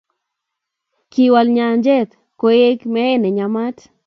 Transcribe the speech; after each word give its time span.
Kiwal 1.11 1.47
nyanjet 1.57 2.09
kowegei 2.39 2.89
mei 2.93 3.15
neyamat 3.21 3.77